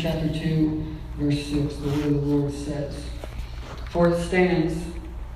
[0.00, 3.04] chapter 2, verse 6, the word of the Lord says,
[3.90, 4.82] For it stands,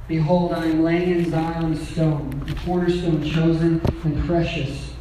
[0.09, 4.95] Behold, I am laying in Zion stone, a cornerstone chosen and precious,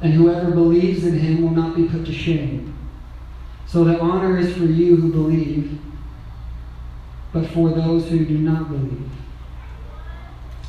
[0.00, 2.76] and whoever believes in him will not be put to shame.
[3.66, 5.80] So the honor is for you who believe,
[7.32, 9.10] but for those who do not believe.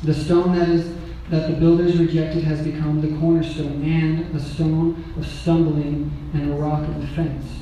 [0.02, 0.96] The stone that is
[1.30, 6.54] that the builders rejected has become the cornerstone and a stone of stumbling and a
[6.54, 7.61] rock of offense.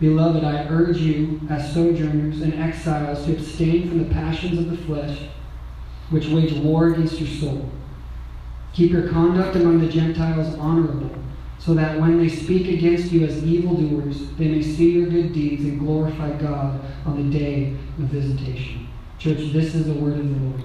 [0.00, 4.76] Beloved, I urge you, as sojourners and exiles, to abstain from the passions of the
[4.84, 5.28] flesh,
[6.10, 7.70] which wage war against your soul.
[8.72, 11.10] Keep your conduct among the Gentiles honorable,
[11.58, 15.64] so that when they speak against you as evildoers, they may see your good deeds
[15.64, 18.88] and glorify God on the day of visitation.
[19.18, 20.62] Church, this is the word of the Lord.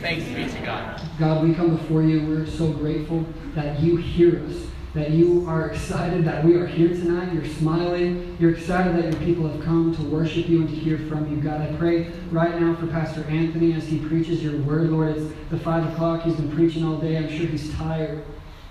[0.00, 1.00] Thanks be to God.
[1.18, 2.26] God, we come before you.
[2.26, 6.88] We're so grateful that you hear us, that you are excited that we are here
[6.88, 7.32] tonight.
[7.32, 8.36] You're smiling.
[8.38, 11.42] You're excited that your people have come to worship you and to hear from you.
[11.42, 14.90] God, I pray right now for Pastor Anthony as he preaches your word.
[14.90, 16.22] Lord, it's the five o'clock.
[16.22, 17.16] He's been preaching all day.
[17.16, 18.22] I'm sure he's tired.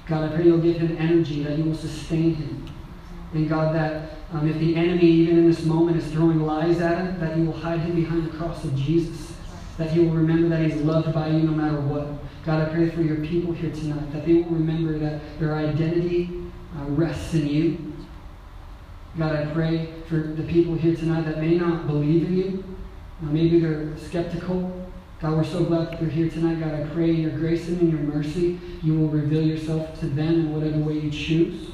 [0.05, 2.69] God, I pray you'll give him energy, that you will sustain him.
[3.33, 6.97] And God, that um, if the enemy, even in this moment, is throwing lies at
[6.97, 9.31] him, that you will hide him behind the cross of Jesus
[9.81, 12.07] that he will remember that he's loved by you no matter what.
[12.45, 16.29] God, I pray for your people here tonight, that they will remember that their identity
[16.77, 17.93] uh, rests in you.
[19.17, 22.63] God, I pray for the people here tonight that may not believe in you.
[23.21, 24.87] Uh, maybe they're skeptical.
[25.21, 26.59] God, we're so glad that they're here tonight.
[26.59, 30.07] God, I pray in your grace and in your mercy, you will reveal yourself to
[30.07, 31.67] them in whatever way you choose.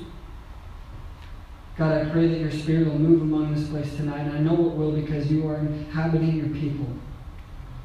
[1.78, 4.22] God, I pray that your spirit will move among this place tonight.
[4.22, 6.88] And I know it will because you are inhabiting your people.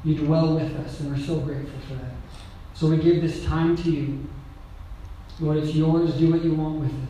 [0.03, 2.22] You dwell with us, and we're so grateful for that.
[2.73, 4.27] So we give this time to you.
[5.39, 6.13] Lord, it's yours.
[6.15, 7.09] Do what you want with it.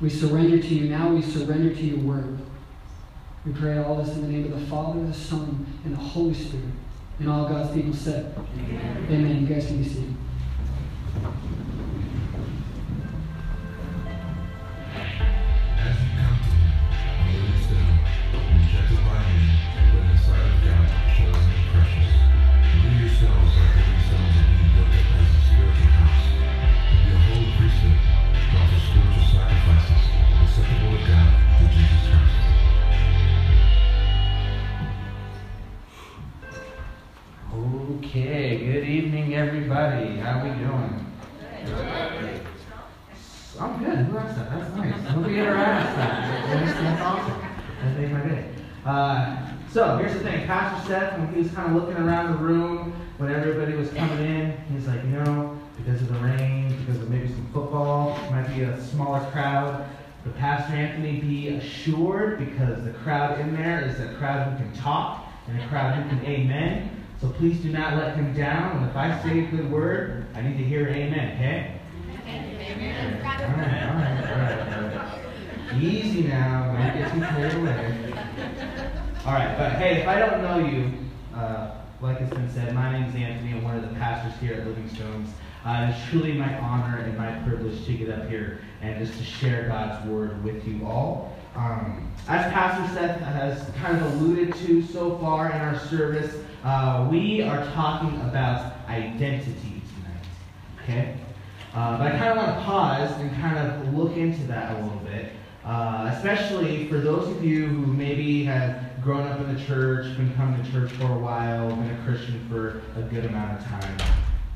[0.00, 1.10] We surrender to you now.
[1.10, 2.38] We surrender to your word.
[3.46, 6.34] We pray all this in the name of the Father, the Son, and the Holy
[6.34, 6.66] Spirit.
[7.18, 9.06] And all God's people said, Amen.
[9.10, 9.40] Amen.
[9.42, 10.14] You guys can be seated.
[51.42, 55.10] Was kind of looking around the room when everybody was coming in, he's like, you
[55.10, 59.84] know, because of the rain, because of maybe some football, might be a smaller crowd.
[60.24, 64.72] But Pastor Anthony, be assured, because the crowd in there is a crowd who can
[64.74, 67.04] talk and a crowd who can amen.
[67.20, 68.78] So please do not let him down.
[68.78, 71.80] And if I say a good word, I need to hear amen, okay?
[72.24, 73.16] Amen.
[73.16, 75.08] All right, all right, all right, all
[75.72, 75.82] right.
[75.82, 76.72] Easy now.
[76.72, 78.14] Don't get too carried away.
[79.24, 81.01] All right, but hey, if I don't know you,
[81.34, 83.52] uh, like it's been said, my name is Anthony.
[83.52, 85.30] I'm one of the pastors here at Living Stones.
[85.64, 89.24] Uh, it's truly my honor and my privilege to get up here and just to
[89.24, 91.36] share God's word with you all.
[91.54, 97.06] Um, as Pastor Seth has kind of alluded to so far in our service, uh,
[97.10, 100.26] we are talking about identity tonight.
[100.82, 101.16] Okay?
[101.74, 104.82] Uh, but I kind of want to pause and kind of look into that a
[104.82, 105.32] little bit,
[105.64, 110.32] uh, especially for those of you who maybe have grown up in the church, been
[110.34, 113.98] coming to church for a while, been a Christian for a good amount of time.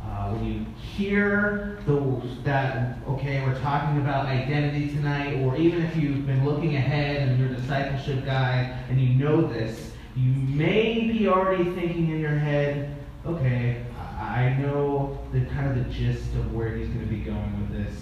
[0.03, 5.97] Uh, when you hear those that, okay, we're talking about identity tonight, or even if
[5.97, 11.11] you've been looking ahead and you're a discipleship guy and you know this, you may
[11.11, 12.97] be already thinking in your head,
[13.27, 13.85] okay,
[14.19, 17.85] I know the kind of the gist of where he's going to be going with
[17.85, 17.97] this.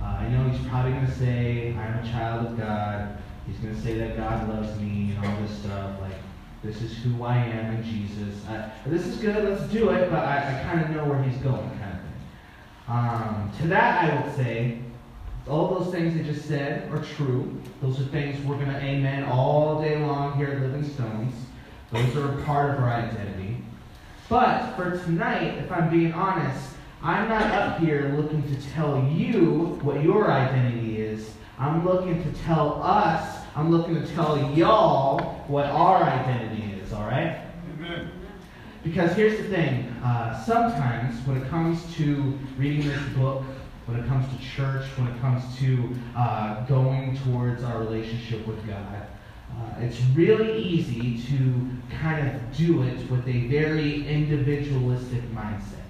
[0.00, 3.19] Uh, I know he's probably going to say, I'm a child of God.
[3.46, 6.00] He's going to say that God loves me and all this stuff.
[6.00, 6.12] Like,
[6.62, 8.44] this is who I am in Jesus.
[8.48, 11.38] I, this is good, let's do it, but I, I kind of know where he's
[11.38, 12.10] going, kind of thing.
[12.86, 14.78] Um, to that, I would say,
[15.48, 17.60] all those things I just said are true.
[17.80, 21.34] Those are things we're going to amen all day long here at Living Stones.
[21.90, 23.56] Those are a part of our identity.
[24.28, 29.78] But for tonight, if I'm being honest, I'm not up here looking to tell you
[29.82, 31.32] what your identity is.
[31.60, 37.04] I'm looking to tell us, I'm looking to tell y'all what our identity is, all
[37.04, 37.38] right?
[37.74, 38.10] Amen.
[38.82, 43.42] Because here's the thing uh, sometimes when it comes to reading this book,
[43.84, 48.66] when it comes to church, when it comes to uh, going towards our relationship with
[48.66, 49.06] God,
[49.52, 51.70] uh, it's really easy to
[52.00, 55.89] kind of do it with a very individualistic mindset.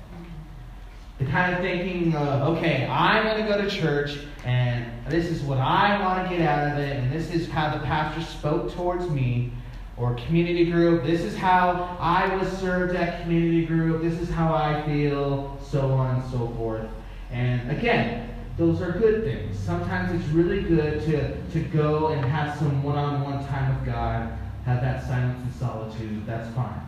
[1.29, 5.59] Kind of thinking of, okay, I'm going to go to church, and this is what
[5.59, 9.09] I want to get out of it, and this is how the pastor spoke towards
[9.09, 9.53] me,
[9.97, 14.55] or community group, this is how I was served at community group, this is how
[14.55, 16.89] I feel, so on and so forth.
[17.31, 19.59] And again, those are good things.
[19.59, 23.87] Sometimes it's really good to, to go and have some one on one time with
[23.87, 24.33] God,
[24.65, 26.27] have that silence and solitude.
[26.27, 26.81] That's fine.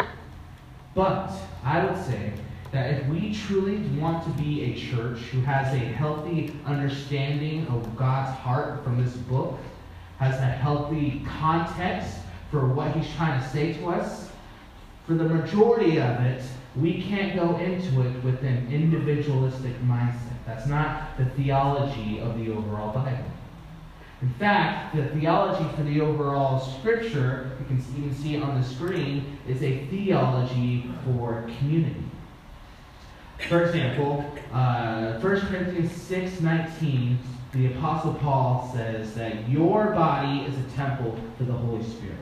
[0.95, 1.33] But
[1.63, 2.33] I would say
[2.73, 7.97] that if we truly want to be a church who has a healthy understanding of
[7.97, 9.59] God's heart from this book,
[10.19, 12.17] has a healthy context
[12.51, 14.31] for what he's trying to say to us,
[15.07, 16.43] for the majority of it,
[16.77, 20.37] we can't go into it with an individualistic mindset.
[20.47, 23.31] That's not the theology of the overall Bible.
[24.23, 28.67] In fact, the theology for the overall scripture, you can even see it on the
[28.67, 32.05] screen, is a theology for community.
[33.49, 37.19] For example, uh, 1 Corinthians 6 19,
[37.53, 42.17] the Apostle Paul says that your body is a temple to the Holy Spirit.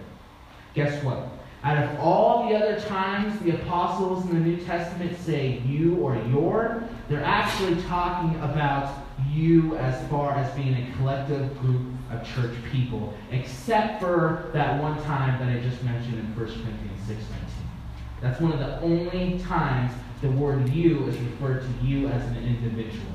[0.74, 1.28] Guess what?
[1.62, 6.16] Out of all the other times the apostles in the New Testament say you or
[6.16, 12.54] your, they're actually talking about you as far as being a collective group of church
[12.72, 17.20] people, except for that one time that I just mentioned in 1 Corinthians 6 19.
[18.22, 22.36] That's one of the only times the word you is referred to you as an
[22.38, 23.12] individual.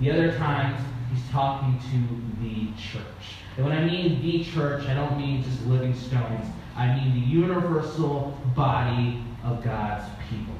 [0.00, 0.80] The other times,
[1.12, 3.34] he's talking to the church.
[3.56, 6.46] And when I mean the church, I don't mean just living stones.
[6.76, 10.54] I mean the universal body of God's people.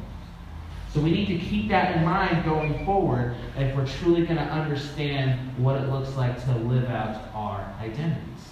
[0.93, 4.43] So we need to keep that in mind going forward if we're truly going to
[4.43, 8.49] understand what it looks like to live out our identities.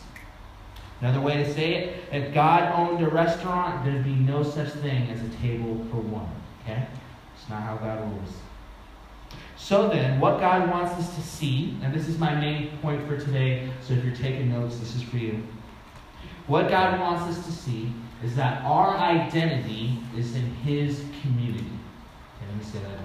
[1.01, 5.11] Another way to say it, if God owned a restaurant, there'd be no such thing
[5.11, 6.31] as a table for one.
[6.63, 6.87] Okay?
[7.49, 8.35] Not how God rules.
[9.57, 13.19] So then, what God wants us to see, and this is my main point for
[13.19, 15.43] today, so if you're taking notes, this is for you.
[16.47, 17.93] What God wants us to see
[18.25, 21.65] is that our identity is in His community.
[21.65, 23.05] Okay, let me say that again.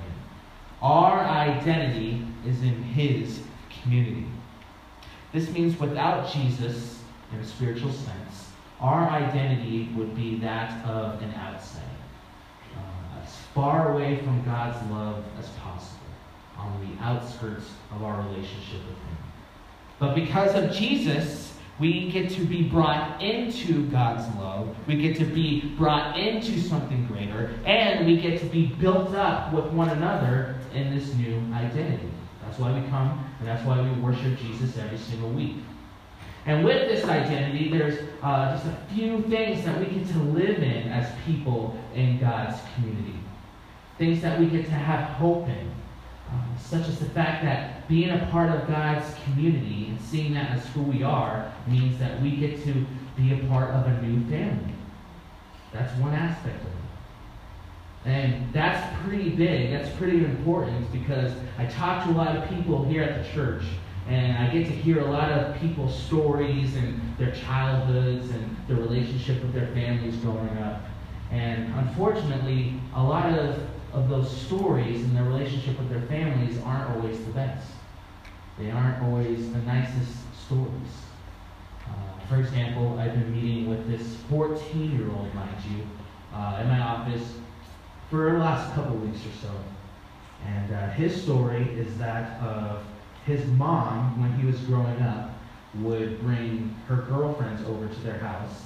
[0.82, 3.42] Our identity is in His
[3.82, 4.26] community.
[5.34, 7.00] This means without Jesus,
[7.34, 8.50] in a spiritual sense,
[8.80, 11.83] our identity would be that of an outsider,
[13.54, 16.00] far away from God's love as possible,
[16.58, 19.18] on the outskirts of our relationship with Him.
[20.00, 24.76] But because of Jesus, we get to be brought into God's love.
[24.88, 27.56] We get to be brought into something greater.
[27.66, 32.12] And we get to be built up with one another in this new identity.
[32.44, 35.58] That's why we come, and that's why we worship Jesus every single week.
[36.46, 40.62] And with this identity, there's uh, just a few things that we get to live
[40.62, 43.18] in as people in God's community.
[43.98, 45.72] Things that we get to have hope in.
[46.32, 50.52] Um, such as the fact that being a part of God's community and seeing that
[50.52, 52.86] as who we are means that we get to
[53.16, 54.74] be a part of a new family.
[55.72, 56.74] That's one aspect of it.
[58.06, 62.84] And that's pretty big, that's pretty important because I talk to a lot of people
[62.84, 63.64] here at the church
[64.10, 68.76] and I get to hear a lot of people's stories and their childhoods and their
[68.76, 70.82] relationship with their families growing up.
[71.32, 73.58] And unfortunately, a lot of
[73.94, 77.68] of those stories and their relationship with their families aren't always the best.
[78.58, 80.94] They aren't always the nicest stories.
[81.88, 85.86] Uh, for example, I've been meeting with this 14 year old, mind you,
[86.34, 87.36] uh, in my office
[88.10, 89.52] for the last couple weeks or so.
[90.46, 92.84] And uh, his story is that of
[93.26, 95.32] his mom, when he was growing up,
[95.76, 98.64] would bring her girlfriends over to their house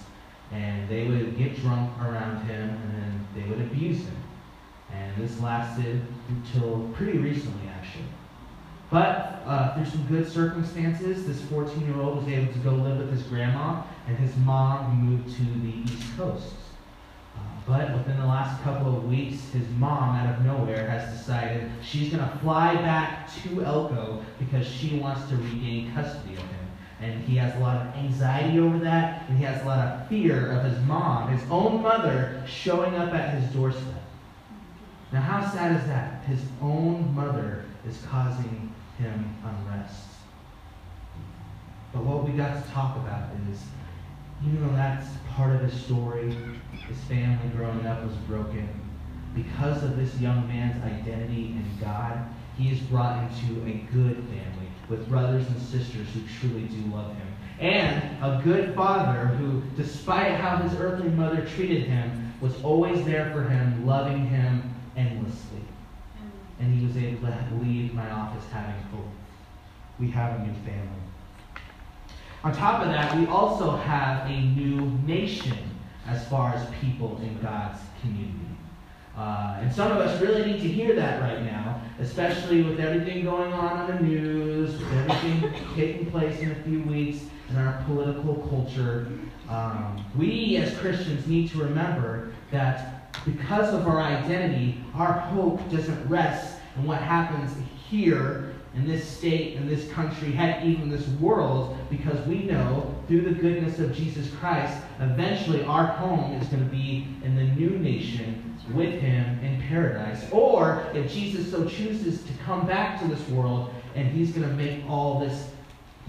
[0.52, 4.16] and they would get drunk around him and then they would abuse him.
[5.18, 8.06] This lasted until pretty recently, actually.
[8.90, 12.98] But uh, through some good circumstances, this 14 year old was able to go live
[12.98, 16.54] with his grandma, and his mom moved to the East Coast.
[17.36, 21.70] Uh, But within the last couple of weeks, his mom, out of nowhere, has decided
[21.84, 26.68] she's going to fly back to Elko because she wants to regain custody of him.
[27.02, 30.08] And he has a lot of anxiety over that, and he has a lot of
[30.08, 33.97] fear of his mom, his own mother, showing up at his doorstep.
[35.12, 36.26] Now, how sad is that?
[36.26, 40.04] His own mother is causing him unrest.
[41.94, 43.64] But what we got to talk about is,
[44.46, 46.36] even though that's part of his story,
[46.88, 48.70] his family growing up was broken.
[49.34, 54.68] Because of this young man's identity in God, he is brought into a good family
[54.90, 57.28] with brothers and sisters who truly do love him.
[57.60, 63.32] And a good father who, despite how his earthly mother treated him, was always there
[63.32, 65.62] for him, loving him endlessly.
[66.60, 69.06] And he was able to leave my office having hope.
[70.00, 71.02] We have a new family.
[72.44, 75.58] On top of that, we also have a new nation
[76.08, 78.34] as far as people in God's community.
[79.18, 83.24] Uh, and some of us really need to hear that right now, especially with everything
[83.24, 87.84] going on on the news, with everything taking place in a few weeks in our
[87.86, 89.08] political culture.
[89.50, 96.08] Um, we as Christians need to remember that because of our identity, our hope doesn't
[96.08, 97.56] rest in what happens
[97.90, 103.22] here in this state, in this country, heck, even this world, because we know through
[103.22, 107.72] the goodness of Jesus Christ, eventually our home is going to be in the new
[107.80, 110.30] nation with Him in paradise.
[110.32, 114.56] Or if Jesus so chooses to come back to this world and He's going to
[114.56, 115.50] make all this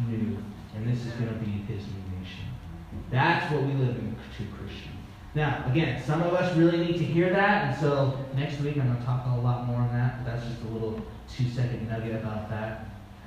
[0.07, 0.37] new,
[0.75, 2.45] and this is going to be His new nation.
[3.11, 4.88] That's what we live in, true Christian.
[5.39, 8.89] Now, again, some of us really need to hear that, and so next week I'm
[8.89, 11.01] going to talk a lot more on that, but that's just a little
[11.33, 12.87] two second nugget about that.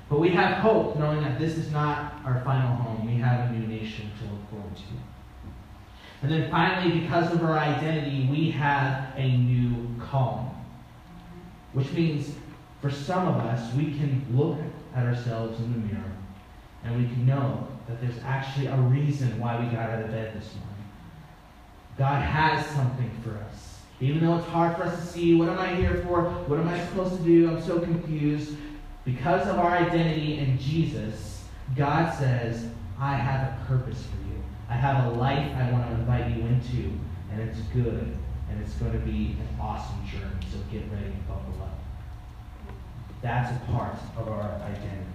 [0.10, 3.06] But we have hope knowing that this is not our final home.
[3.06, 4.84] We have a new nation to look forward to.
[6.24, 10.53] And then finally, because of our identity, we have a new calling.
[11.72, 12.36] Which means
[12.82, 14.60] for some of us, we can look
[14.94, 16.12] at ourselves in the mirror
[16.84, 20.34] and we can know that there's actually a reason why we got out of bed
[20.36, 20.70] this morning.
[22.01, 23.77] God has something for us.
[24.00, 26.24] Even though it's hard for us to see, what am I here for?
[26.48, 27.48] What am I supposed to do?
[27.48, 28.55] I'm so confused.
[29.05, 31.43] Because of our identity in Jesus,
[31.75, 32.65] God says,
[33.00, 34.41] I have a purpose for you.
[34.67, 36.91] I have a life I want to invite you into,
[37.31, 38.17] and it's good,
[38.50, 40.43] and it's going to be an awesome journey.
[40.51, 41.77] So get ready and buckle up.
[43.22, 45.05] That's a part of our identity.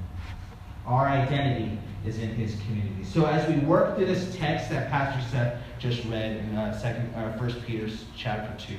[0.86, 3.04] Our identity is in His community.
[3.04, 7.12] So as we work through this text that Pastor Seth just read in uh, Second,
[7.14, 8.78] uh, First Peter's chapter two,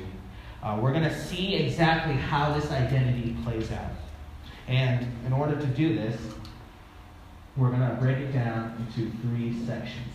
[0.63, 3.91] uh, we're going to see exactly how this identity plays out.
[4.67, 6.19] And in order to do this,
[7.57, 10.13] we're going to break it down into three sections.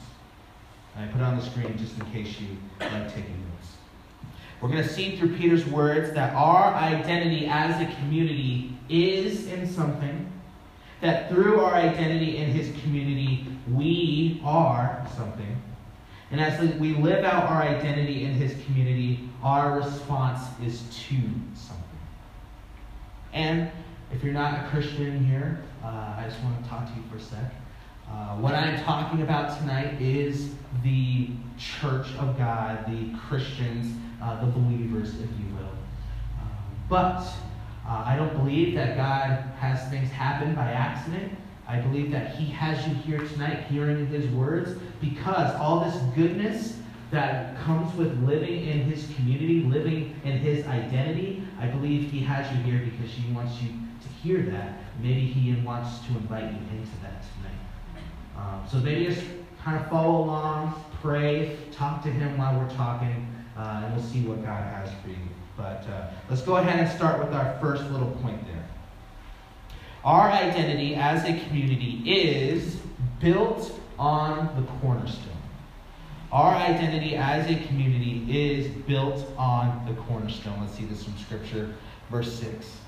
[0.97, 2.49] I put it on the screen just in case you
[2.81, 3.77] like taking notes.
[4.61, 9.67] We're going to see through Peter's words that our identity as a community is in
[9.67, 10.32] something,
[11.03, 15.61] that through our identity in his community, we are something.
[16.31, 21.17] And as we live out our identity in his community, our response is to
[21.55, 21.83] something.
[23.33, 23.71] And
[24.13, 27.17] if you're not a Christian here, uh, I just want to talk to you for
[27.17, 27.53] a sec.
[28.09, 30.55] Uh, what I'm talking about tonight is
[30.85, 35.73] the church of God, the Christians, uh, the believers, if you will.
[36.41, 36.49] Um,
[36.89, 37.25] but
[37.87, 41.33] uh, I don't believe that God has things happen by accident.
[41.67, 46.79] I believe that He has you here tonight hearing His words because all this goodness
[47.11, 52.51] that comes with living in His community, living in His identity, I believe He has
[52.57, 54.79] you here because He wants you to hear that.
[55.01, 57.63] Maybe He wants to invite you into that tonight.
[58.37, 59.27] Um, so maybe just
[59.63, 64.23] kind of follow along, pray, talk to Him while we're talking, uh, and we'll see
[64.23, 65.17] what God has for you.
[65.57, 68.65] But uh, let's go ahead and start with our first little point there.
[70.05, 72.77] Our identity as a community is
[73.21, 75.29] built on the cornerstone.
[76.33, 80.61] Our identity as a community is built on the cornerstone.
[80.61, 81.75] Let's see this from Scripture,
[82.11, 82.79] verse 6.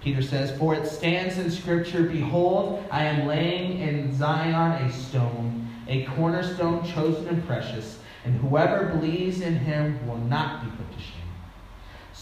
[0.00, 5.68] Peter says, For it stands in Scripture, Behold, I am laying in Zion a stone,
[5.88, 11.02] a cornerstone chosen and precious, and whoever believes in him will not be put to
[11.02, 11.21] shame.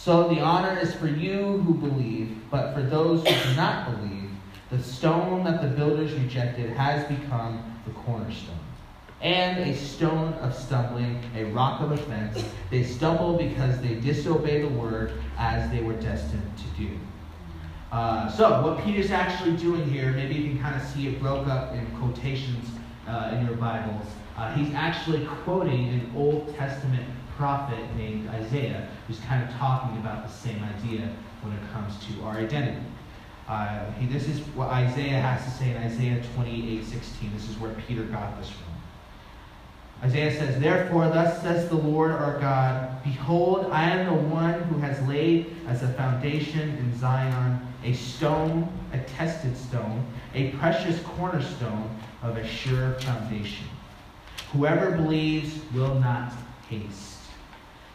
[0.03, 4.31] So the honor is for you who believe, but for those who do not believe,
[4.71, 8.59] the stone that the builders rejected has become the cornerstone.
[9.21, 12.43] And a stone of stumbling, a rock of offense.
[12.71, 16.89] They stumble because they disobey the word as they were destined to do.
[17.93, 21.47] Uh, so, what Peter's actually doing here, maybe you can kind of see it broke
[21.47, 22.71] up in quotations
[23.07, 24.07] uh, in your Bibles.
[24.39, 27.05] Uh, he's actually quoting an Old Testament
[27.41, 32.23] prophet named Isaiah who's kind of talking about the same idea when it comes to
[32.23, 32.85] our identity.
[33.49, 37.31] Uh, he, this is what Isaiah has to say in Isaiah 28 16.
[37.33, 38.67] This is where Peter got this from.
[40.03, 44.79] Isaiah says, Therefore, thus says the Lord our God Behold, I am the one who
[44.81, 51.89] has laid as a foundation in Zion a stone, a tested stone, a precious cornerstone
[52.23, 53.67] of a sure foundation.
[54.53, 56.35] Whoever believes will not
[56.69, 57.20] haste.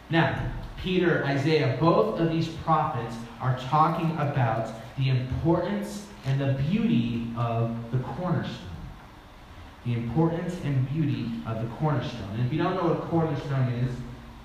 [0.10, 7.28] Now, Peter, Isaiah, both of these prophets are talking about the importance and the beauty
[7.38, 8.60] of the cornerstone.
[9.86, 12.30] The importance and beauty of the cornerstone.
[12.34, 13.96] And if you don't know what a cornerstone is,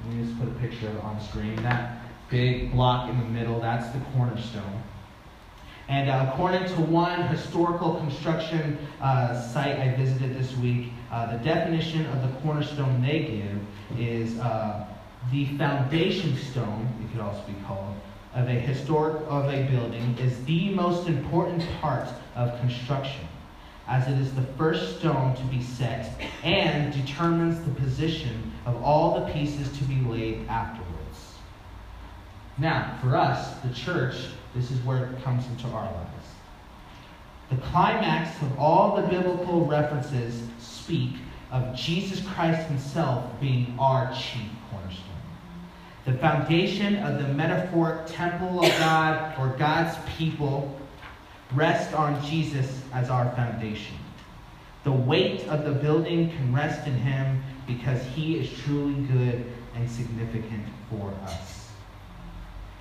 [0.04, 1.56] let me just put a picture on the screen.
[1.56, 4.82] That big block in the middle, that's the cornerstone.
[5.88, 11.42] And uh, according to one historical construction uh, site I visited this week, uh, the
[11.42, 14.86] definition of the cornerstone they give is uh,
[15.30, 17.94] the foundation stone, it could also be called,
[18.34, 23.26] of a historic of a building is the most important part of construction,
[23.88, 29.20] as it is the first stone to be set and determines the position of all
[29.20, 31.34] the pieces to be laid afterwards.
[32.56, 34.14] Now, for us, the church,
[34.54, 36.06] this is where it comes into our lives.
[37.50, 41.14] The climax of all the biblical references speak
[41.50, 44.50] of Jesus Christ himself being our chief.
[46.06, 50.78] The foundation of the metaphoric temple of God or God's people
[51.54, 53.96] rests on Jesus as our foundation.
[54.84, 59.90] The weight of the building can rest in him because he is truly good and
[59.90, 61.70] significant for us.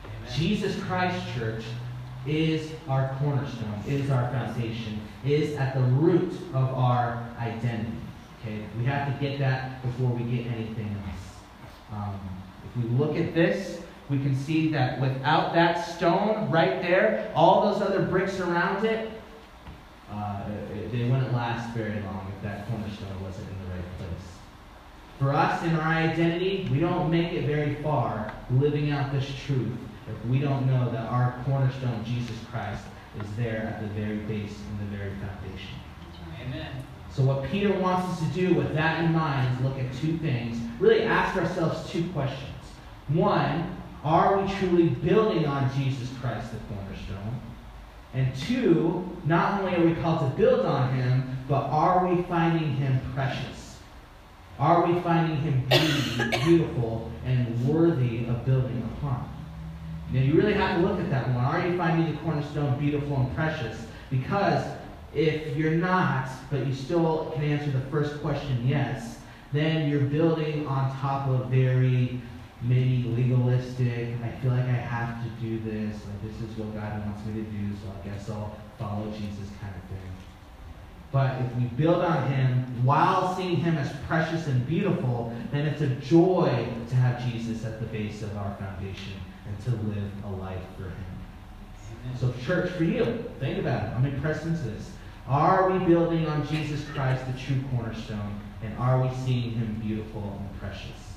[0.05, 0.33] Amen.
[0.33, 1.63] Jesus Christ, church,
[2.25, 7.91] is our cornerstone, is our foundation, is at the root of our identity.
[8.41, 11.91] Okay, we have to get that before we get anything else.
[11.91, 12.38] Um,
[12.69, 17.71] if we look at this, we can see that without that stone right there, all
[17.71, 19.09] those other bricks around it,
[20.11, 20.43] uh,
[20.91, 24.09] they wouldn't last very long if that cornerstone wasn't in the right place.
[25.19, 29.77] For us in our identity, we don't make it very far living out this truth
[30.07, 32.83] if we don't know that our cornerstone, Jesus Christ,
[33.21, 35.75] is there at the very base and the very foundation.
[36.41, 36.71] Amen.
[37.11, 40.17] So, what Peter wants us to do with that in mind is look at two
[40.17, 40.57] things.
[40.79, 42.58] Really ask ourselves two questions.
[43.09, 47.41] One, are we truly building on Jesus Christ, the cornerstone?
[48.13, 52.73] And two, not only are we called to build on him, but are we finding
[52.75, 53.77] him precious?
[54.59, 55.63] Are we finding him
[56.43, 59.27] beautiful and worthy of building upon?
[60.11, 61.37] Now, you really have to look at that one.
[61.37, 63.85] Are you finding the cornerstone beautiful and precious?
[64.09, 64.65] Because
[65.13, 69.19] if you're not, but you still can answer the first question yes,
[69.53, 72.21] then you're building on top of very
[72.61, 77.05] maybe legalistic, I feel like I have to do this, like this is what God
[77.05, 80.11] wants me to do, so I guess I'll follow Jesus kind of thing.
[81.11, 85.81] But if we build on Him while seeing Him as precious and beautiful, then it's
[85.81, 89.13] a joy to have Jesus at the base of our foundation
[89.47, 92.15] and to live a life for Him.
[92.19, 93.95] So, church, for you, think about it.
[93.95, 94.91] I'm impressed into this.
[95.27, 100.39] Are we building on Jesus Christ, the true cornerstone, and are we seeing Him beautiful
[100.39, 101.08] and precious?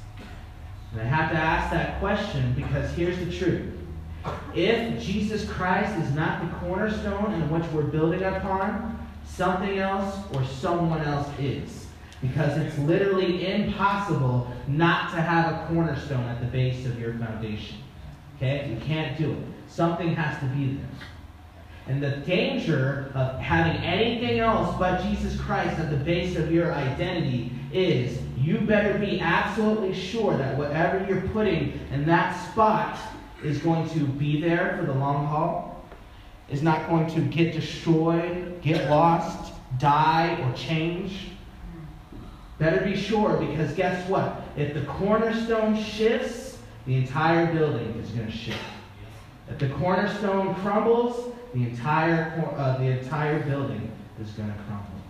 [0.92, 3.72] And I have to ask that question because here's the truth.
[4.54, 10.44] If Jesus Christ is not the cornerstone in which we're building upon, something else or
[10.44, 11.86] someone else is.
[12.20, 17.78] Because it's literally impossible not to have a cornerstone at the base of your foundation.
[18.36, 18.70] Okay?
[18.70, 19.38] You can't do it.
[19.66, 20.86] Something has to be there.
[21.88, 26.72] And the danger of having anything else but Jesus Christ at the base of your
[26.72, 32.98] identity is you better be absolutely sure that whatever you're putting in that spot
[33.44, 35.84] is going to be there for the long haul,
[36.50, 41.28] is not going to get destroyed, get lost, die, or change.
[42.58, 44.42] Better be sure because guess what?
[44.56, 48.58] If the cornerstone shifts, the entire building is going to shift.
[49.48, 55.01] If the cornerstone crumbles, the entire, uh, the entire building is going to crumble.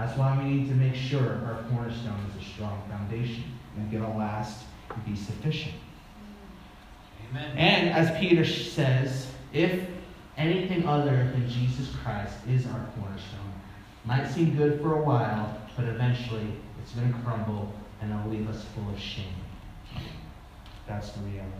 [0.00, 3.44] That's why we need to make sure our cornerstone is a strong foundation
[3.76, 5.74] and going to last and be sufficient.
[7.28, 7.58] Amen.
[7.58, 9.86] And as Peter says, if
[10.38, 13.52] anything other than Jesus Christ is our cornerstone,
[14.06, 16.46] might seem good for a while, but eventually
[16.82, 19.26] it's going to crumble and it'll leave us full of shame.
[20.88, 21.50] That's the reality.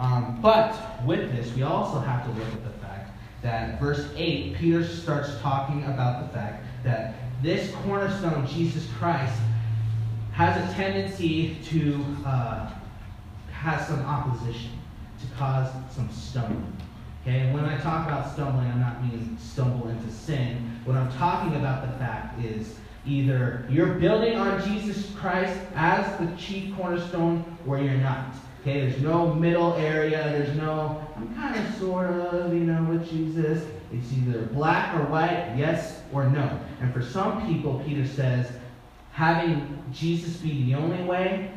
[0.00, 4.56] Um, but with this, we also have to look at the fact that verse 8,
[4.56, 9.38] Peter starts talking about the fact that this cornerstone, Jesus Christ,
[10.32, 12.70] has a tendency to uh,
[13.50, 14.70] have some opposition,
[15.20, 16.76] to cause some stumbling.
[17.22, 20.80] Okay, and when I talk about stumbling, I'm not meaning stumble into sin.
[20.84, 22.76] What I'm talking about the fact is
[23.06, 28.34] either you're building on Jesus Christ as the chief cornerstone or you're not.
[28.60, 33.08] Okay, there's no middle area, there's no, I'm kind of sort of, you know, with
[33.08, 33.66] Jesus.
[33.92, 36.60] It's either black or white, yes or no.
[36.80, 38.52] And for some people, Peter says,
[39.12, 41.50] having Jesus be the only way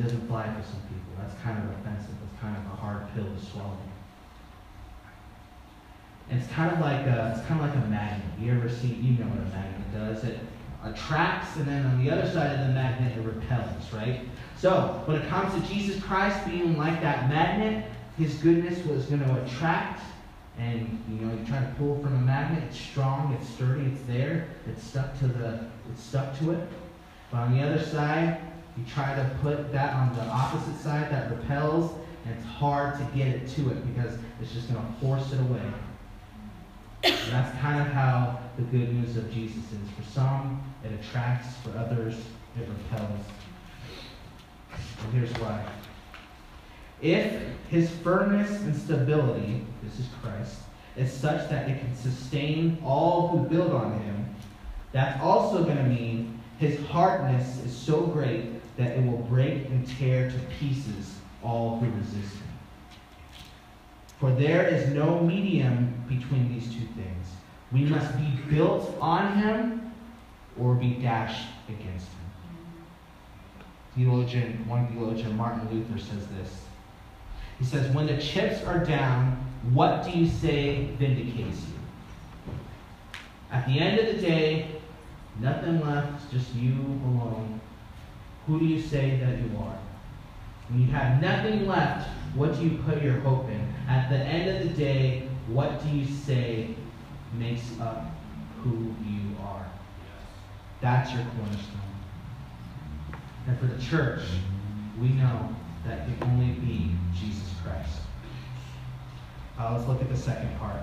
[0.00, 1.12] doesn't fly for some people.
[1.18, 2.14] That's kind of offensive.
[2.20, 3.76] That's kind of a hard pill to swallow.
[6.28, 8.26] And it's kind of like a, it's kind of like a magnet.
[8.38, 8.88] You ever see?
[8.88, 10.24] You know what a magnet does?
[10.24, 10.38] It
[10.84, 13.92] attracts, and then on the other side of the magnet, it repels.
[13.92, 14.20] Right?
[14.56, 17.86] So when it comes to Jesus Christ being like that magnet,
[18.18, 20.02] His goodness was going to attract.
[20.58, 22.64] And you know, you try to pull from a magnet.
[22.68, 23.36] It's strong.
[23.40, 23.86] It's sturdy.
[23.86, 24.48] It's there.
[24.66, 25.64] It's stuck to the.
[25.90, 26.68] It's stuck to it.
[27.30, 28.40] But on the other side,
[28.76, 31.92] you try to put that on the opposite side that repels,
[32.24, 35.40] and it's hard to get it to it because it's just going to force it
[35.40, 35.62] away.
[37.02, 39.90] And that's kind of how the good news of Jesus is.
[39.96, 41.56] For some, it attracts.
[41.58, 42.16] For others,
[42.58, 43.20] it repels.
[45.04, 45.64] And here's why.
[47.00, 50.56] If his firmness and stability, this is Christ,
[50.96, 54.34] is such that it can sustain all who build on him,
[54.92, 59.86] that's also going to mean his hardness is so great that it will break and
[59.98, 62.49] tear to pieces all who resist him.
[64.20, 67.26] For there is no medium between these two things.
[67.72, 69.92] We must be built on him
[70.60, 72.20] or be dashed against him.
[73.96, 76.64] Theologian, one theologian, Martin Luther, says this.
[77.58, 82.52] He says, When the chips are down, what do you say vindicates you?
[83.50, 84.68] At the end of the day,
[85.40, 86.72] nothing left, just you
[87.04, 87.60] alone.
[88.46, 89.78] Who do you say that you are?
[90.70, 93.60] When you have nothing left, what do you put your hope in?
[93.88, 96.74] At the end of the day, what do you say
[97.36, 98.04] makes up
[98.62, 99.66] who you are?
[100.80, 101.80] That's your cornerstone.
[103.48, 104.22] And for the church,
[105.00, 105.48] we know
[105.84, 108.00] that can only be Jesus Christ.
[109.58, 110.80] Uh, let's look at the second part.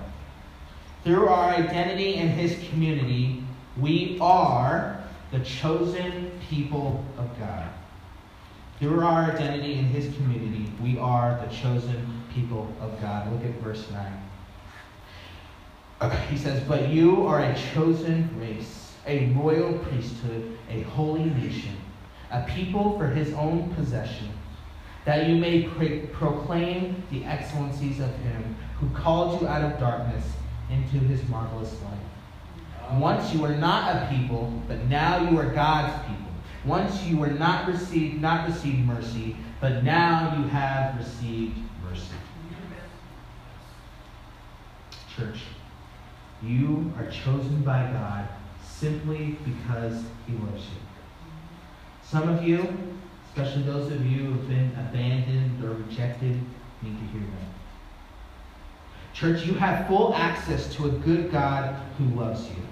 [1.02, 3.42] Through our identity in his community,
[3.78, 7.68] we are the chosen people of God.
[8.78, 13.32] Through our identity in his community, we are the chosen people of God.
[13.32, 14.22] Look at verse 9.
[16.30, 21.76] He says, But you are a chosen race, a royal priesthood, a holy nation,
[22.30, 24.28] a people for his own possession,
[25.04, 30.24] that you may pre- proclaim the excellencies of him who called you out of darkness
[30.70, 33.00] into his marvelous light.
[33.00, 36.27] Once you were not a people, but now you are God's people.
[36.68, 42.04] Once you were not received, not received mercy, but now you have received mercy.
[45.16, 45.38] Church,
[46.42, 48.28] you are chosen by God
[48.62, 50.78] simply because He loves you.
[52.04, 52.76] Some of you,
[53.30, 56.38] especially those of you who have been abandoned or rejected,
[56.82, 59.14] need to hear that.
[59.14, 62.62] Church, you have full access to a good God who loves you.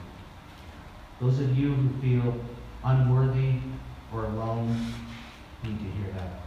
[1.19, 2.39] Those of you who feel
[2.85, 3.55] unworthy
[4.25, 4.77] alone
[5.63, 6.41] need to hear that.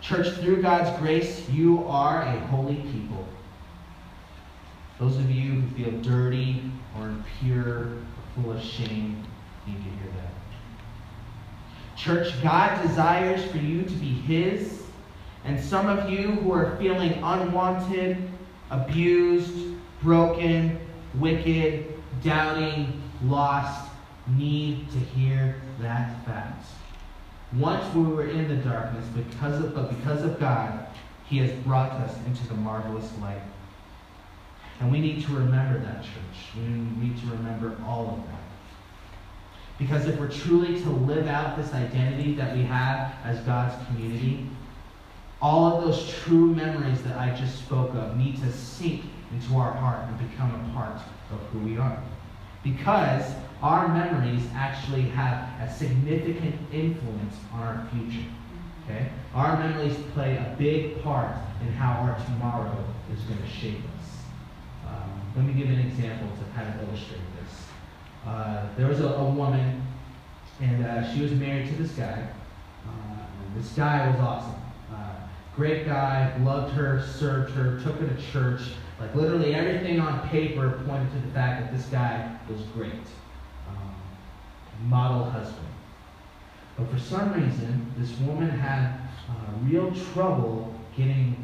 [0.00, 3.26] Church, through God's grace, you are a holy people.
[5.00, 6.62] Those of you who feel dirty
[6.96, 7.96] or impure or
[8.34, 9.22] full of shame
[9.66, 11.96] need to hear that.
[11.96, 14.82] Church, God desires for you to be His,
[15.44, 18.16] and some of you who are feeling unwanted,
[18.70, 20.78] abused, broken,
[21.14, 23.90] wicked, doubting, lost,
[24.36, 26.66] need to hear that fact.
[27.54, 30.86] Once we were in the darkness, because of, but because of God,
[31.26, 33.42] He has brought us into the marvelous light.
[34.80, 36.54] And we need to remember that, church.
[36.56, 38.40] We need to remember all of that.
[39.78, 44.46] Because if we're truly to live out this identity that we have as God's community,
[45.40, 49.72] all of those true memories that I just spoke of need to sink into our
[49.72, 52.02] heart and become a part of who we are.
[52.64, 58.28] Because our memories actually have a significant influence on our future.
[58.84, 59.08] Okay?
[59.34, 64.18] Our memories play a big part in how our tomorrow is going to shape us.
[64.86, 67.66] Um, let me give an example to kind of illustrate this.
[68.26, 69.82] Uh, there was a, a woman,
[70.60, 72.28] and uh, she was married to this guy.
[72.86, 72.90] Uh,
[73.56, 74.60] this guy was awesome.
[74.92, 75.14] Uh,
[75.54, 78.60] great guy, loved her, served her, took her to church.
[79.00, 82.92] Like literally everything on paper pointed to the fact that this guy was great
[84.84, 85.66] model husband.
[86.76, 89.34] But for some reason, this woman had uh,
[89.64, 91.36] real trouble getting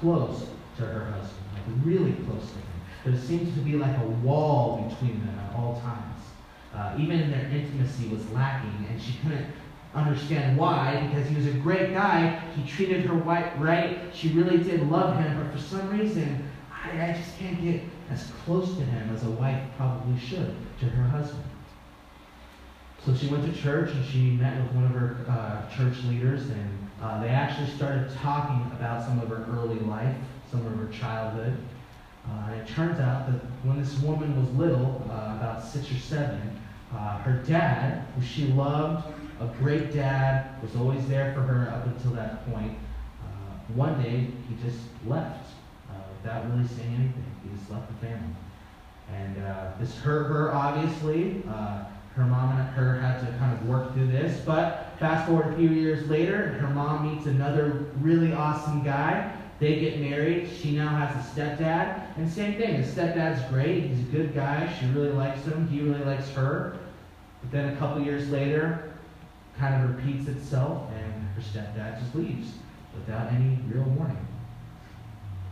[0.00, 2.64] close to her husband, like really close to him.
[3.04, 6.22] There seemed to be like a wall between them at all times.
[6.74, 9.46] Uh, even their intimacy was lacking, and she couldn't
[9.94, 12.40] understand why, because he was a great guy.
[12.56, 13.98] He treated her right.
[14.12, 18.30] She really did love him, but for some reason, I, I just can't get as
[18.44, 21.44] close to him as a wife probably should to her husband.
[23.04, 26.48] So she went to church and she met with one of her uh, church leaders,
[26.48, 30.16] and uh, they actually started talking about some of her early life,
[30.50, 31.54] some of her childhood.
[32.26, 35.98] Uh, and it turns out that when this woman was little, uh, about six or
[35.98, 36.58] seven,
[36.94, 39.06] uh, her dad, who she loved,
[39.38, 42.72] a great dad, was always there for her up until that point.
[43.22, 45.50] Uh, one day, he just left
[46.22, 47.24] without really saying anything.
[47.42, 48.34] He just left the family.
[49.12, 49.36] And
[49.78, 51.42] this hurt her, obviously.
[52.14, 54.40] Her mom and her had to kind of work through this.
[54.44, 59.34] But fast forward a few years later, her mom meets another really awesome guy.
[59.58, 60.48] They get married.
[60.48, 62.16] She now has a stepdad.
[62.16, 63.84] And same thing, the stepdad's great.
[63.84, 64.72] He's a good guy.
[64.78, 65.66] She really likes him.
[65.68, 66.78] He really likes her.
[67.40, 68.92] But then a couple years later,
[69.58, 72.54] kind of repeats itself, and her stepdad just leaves
[72.94, 74.26] without any real warning.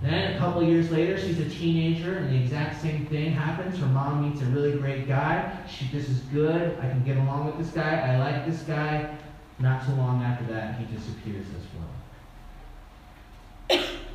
[0.02, 3.78] Then a couple years later, she's a teenager, and the exact same thing happens.
[3.78, 5.56] Her mom meets a really great guy.
[5.68, 6.76] She, this is good.
[6.80, 8.12] I can get along with this guy.
[8.12, 9.16] I like this guy.
[9.60, 11.88] Not too long after that, he disappears as well.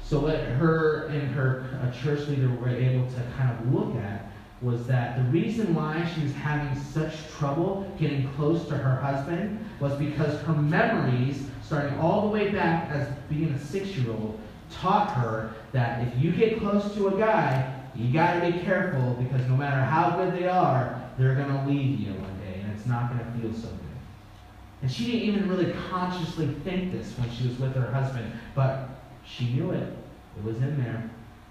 [0.04, 4.32] So what her and her uh, church leader were able to kind of look at
[4.62, 9.64] was that the reason why she was having such trouble getting close to her husband
[9.80, 14.40] was because her memories, starting all the way back as being a six year old,
[14.72, 19.14] taught her that if you get close to a guy, you got to be careful
[19.14, 22.72] because no matter how good they are, they're going to leave you one day and
[22.78, 23.80] it's not going to feel so good.
[24.84, 28.90] And she didn't even really consciously think this when she was with her husband, but
[29.26, 29.98] she knew it.
[30.38, 31.10] It was in there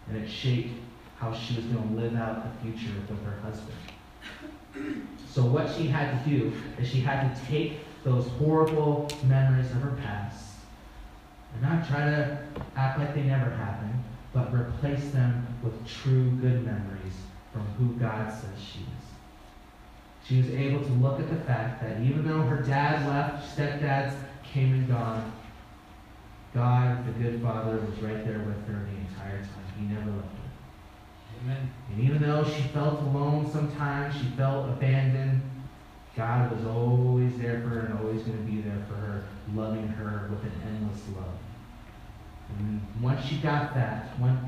[0.09, 0.79] and it shaped
[1.19, 3.77] how she was going to live out the future with her husband.
[5.29, 9.79] So, what she had to do is she had to take those horrible memories of
[9.79, 10.46] her past
[11.57, 12.39] and not try to
[12.77, 17.15] act like they never happened, but replace them with true good memories
[17.53, 19.07] from who God says she is.
[20.27, 24.15] She was able to look at the fact that even though her dad left, stepdads
[24.43, 25.33] came and gone,
[26.53, 29.67] God, the good Father, was right there with her the entire time.
[29.79, 31.45] He never left her.
[31.45, 31.71] Amen.
[31.93, 35.43] And even though she felt alone sometimes, she felt abandoned,
[36.17, 39.87] God was always there for her and always going to be there for her, loving
[39.87, 41.35] her with an endless love.
[42.59, 44.39] And once she got that, once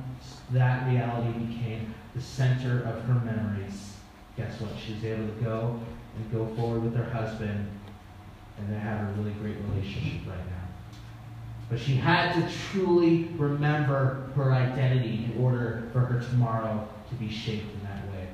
[0.51, 3.97] that reality became the center of her memories,
[4.37, 4.71] guess what?
[4.79, 5.81] She was able to go
[6.17, 7.69] and go forward with her husband,
[8.59, 10.69] and they have a really great relationship right now.
[11.69, 17.31] But she had to truly remember her identity in order for her tomorrow to be
[17.31, 18.29] shaped in that way.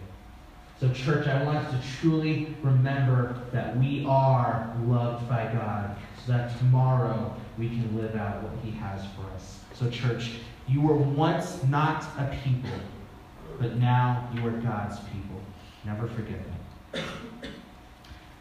[0.80, 6.32] So, church, I want us to truly remember that we are loved by God so
[6.32, 9.60] that tomorrow we can live out what He has for us.
[9.74, 10.32] So, church,
[10.66, 12.70] you were once not a people,
[13.60, 15.40] but now you are God's people.
[15.84, 16.38] Never forget
[16.92, 17.02] that.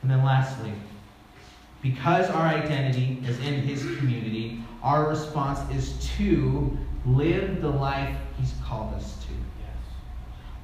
[0.02, 0.74] And then, lastly,
[1.82, 8.54] because our identity is in His community, our response is to live the life He's
[8.63, 9.32] called us to.
[9.34, 9.78] Yes.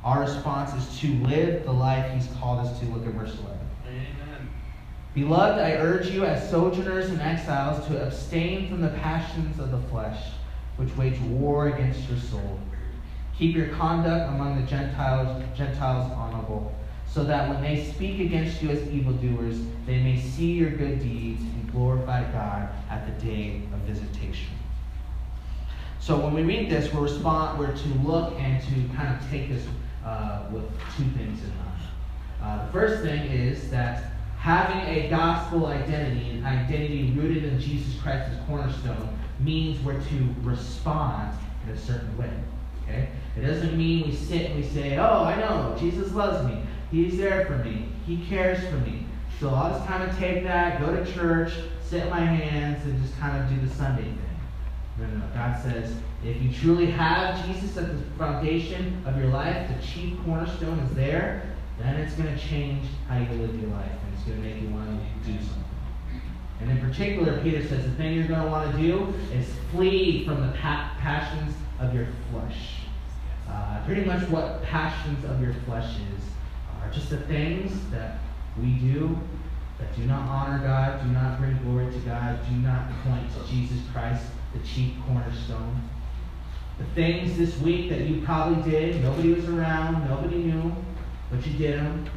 [0.03, 2.85] Our response is to live the life He's called us to.
[2.85, 3.58] Look at verse 11.
[5.19, 9.81] Beloved, I urge you as sojourners and exiles to abstain from the passions of the
[9.89, 10.17] flesh,
[10.77, 12.57] which wage war against your soul.
[13.37, 16.73] Keep your conduct among the Gentiles, Gentiles honorable,
[17.05, 21.41] so that when they speak against you as evildoers, they may see your good deeds
[21.41, 24.51] and glorify God at the day of visitation.
[25.99, 29.49] So when we read this, we're, respond, we're to look and to kind of take
[29.49, 29.65] this
[30.05, 30.63] uh, with
[30.95, 31.69] two things in mind.
[32.41, 34.08] Uh, the first thing is that
[34.39, 40.35] having a gospel identity, an identity rooted in Jesus Christ as cornerstone, means we're to
[40.41, 42.31] respond in a certain way.
[42.83, 43.09] Okay?
[43.37, 46.61] It doesn't mean we sit and we say, oh, I know, Jesus loves me.
[46.89, 47.89] He's there for me.
[48.07, 49.05] He cares for me.
[49.39, 53.01] So I'll just kind of take that, go to church, sit in my hands, and
[53.01, 54.19] just kind of do the Sunday thing.
[54.97, 55.93] No, no, God says,
[56.25, 60.93] if you truly have Jesus at the foundation of your life, the chief cornerstone is
[60.93, 64.43] there, then it's going to change how you live your life, and it's going to
[64.43, 65.63] make you want to do something.
[66.61, 70.25] And in particular, Peter says the thing you're going to want to do is flee
[70.25, 72.81] from the pa- passions of your flesh.
[73.47, 76.23] Uh, pretty much what passions of your flesh is
[76.81, 78.19] are just the things that
[78.61, 79.17] we do
[79.79, 83.51] that do not honor God, do not bring glory to God, do not point to
[83.51, 85.81] Jesus Christ, the chief cornerstone.
[86.77, 90.75] The things this week that you probably did, nobody was around, nobody knew,
[91.29, 92.09] but you did them.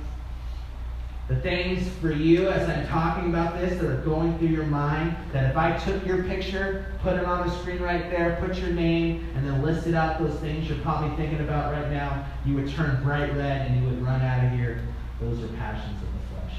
[1.29, 5.16] The things for you as I'm talking about this that are going through your mind,
[5.33, 8.70] that if I took your picture, put it on the screen right there, put your
[8.70, 12.68] name, and then listed out those things you're probably thinking about right now, you would
[12.70, 14.83] turn bright red and you would run out of here.
[15.20, 16.59] Those are passions of the flesh.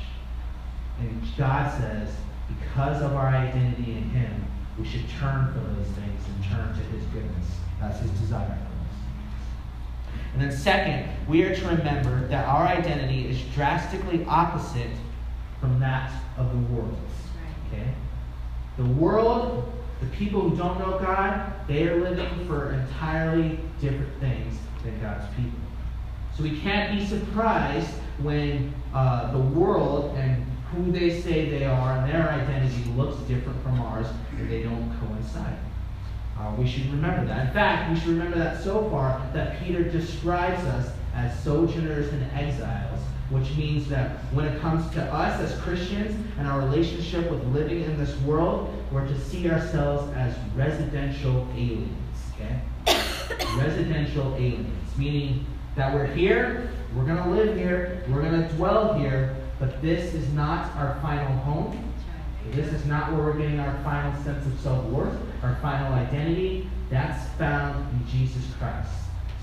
[0.99, 2.15] And God says,
[2.47, 4.45] because of our identity in Him,
[4.79, 7.47] we should turn from those things and turn to His goodness.
[7.79, 8.57] That's His desire.
[10.33, 14.89] And then, second, we are to remember that our identity is drastically opposite
[15.59, 16.97] from that of the world's.
[17.67, 17.87] Okay?
[18.77, 24.57] The world, the people who don't know God, they are living for entirely different things
[24.83, 25.59] than God's people.
[26.35, 31.97] So we can't be surprised when uh, the world and who they say they are
[31.97, 35.57] and their identity looks different from ours and they don't coincide.
[36.43, 37.47] Uh, we should remember that.
[37.47, 42.23] In fact, we should remember that so far that Peter describes us as sojourners and
[42.33, 47.41] exiles, which means that when it comes to us as Christians and our relationship with
[47.53, 52.19] living in this world, we're to see ourselves as residential aliens.
[52.35, 52.59] Okay?
[53.57, 58.95] residential aliens, meaning that we're here, we're going to live here, we're going to dwell
[58.95, 61.92] here, but this is not our final home.
[62.51, 66.69] This is not where we're getting our final sense of self worth, our final identity.
[66.89, 68.91] That's found in Jesus Christ.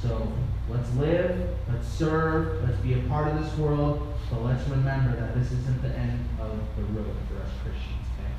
[0.03, 0.33] So
[0.69, 5.35] let's live, let's serve, let's be a part of this world, but let's remember that
[5.35, 8.07] this isn't the end of the road for us Christians.
[8.19, 8.33] Okay?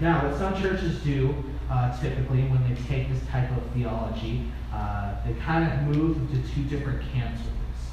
[0.00, 1.34] Now, what some churches do
[1.70, 6.46] uh, typically when they take this type of theology, uh, they kind of move into
[6.52, 7.90] two different camps with this.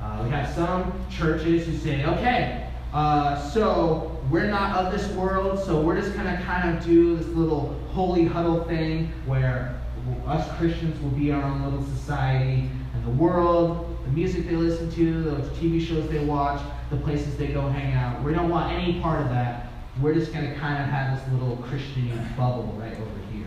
[0.00, 5.58] Uh, we have some churches who say, okay, uh, so we're not of this world,
[5.58, 9.80] so we're just going to kind of do this little holy huddle thing where
[10.26, 14.90] us Christians will be our own little society, and the world, the music they listen
[14.92, 18.72] to, the TV shows they watch, the places they go hang out, we don't want
[18.72, 19.68] any part of that.
[20.00, 23.46] We're just going to kind of have this little Christian bubble right over here.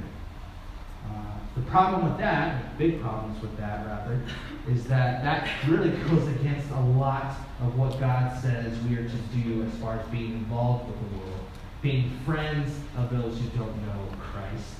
[1.07, 4.19] Uh, the problem with that, big problems with that rather,
[4.69, 9.17] is that that really goes against a lot of what God says we are to
[9.43, 11.45] do as far as being involved with the world,
[11.81, 14.75] being friends of those who don't know Christ,